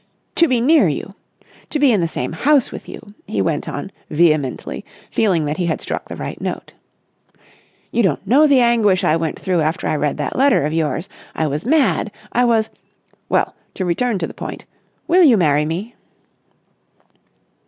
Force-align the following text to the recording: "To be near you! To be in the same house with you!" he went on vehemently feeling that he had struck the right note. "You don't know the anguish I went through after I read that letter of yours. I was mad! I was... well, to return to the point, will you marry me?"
"To 0.33 0.47
be 0.47 0.59
near 0.61 0.87
you! 0.87 1.13
To 1.69 1.77
be 1.77 1.91
in 1.91 2.01
the 2.01 2.07
same 2.07 2.31
house 2.31 2.71
with 2.71 2.89
you!" 2.89 3.13
he 3.27 3.39
went 3.39 3.69
on 3.69 3.91
vehemently 4.09 4.83
feeling 5.11 5.45
that 5.45 5.57
he 5.57 5.67
had 5.67 5.79
struck 5.79 6.09
the 6.09 6.15
right 6.15 6.41
note. 6.41 6.73
"You 7.91 8.01
don't 8.01 8.25
know 8.25 8.47
the 8.47 8.61
anguish 8.61 9.03
I 9.03 9.15
went 9.15 9.37
through 9.37 9.61
after 9.61 9.87
I 9.87 9.95
read 9.95 10.17
that 10.17 10.35
letter 10.35 10.65
of 10.65 10.73
yours. 10.73 11.07
I 11.35 11.45
was 11.45 11.67
mad! 11.67 12.11
I 12.31 12.45
was... 12.45 12.71
well, 13.29 13.53
to 13.75 13.85
return 13.85 14.17
to 14.17 14.25
the 14.25 14.33
point, 14.33 14.65
will 15.07 15.21
you 15.21 15.37
marry 15.37 15.65
me?" 15.65 15.93